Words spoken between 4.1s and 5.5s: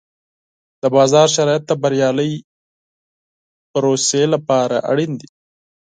لپاره اړین دي.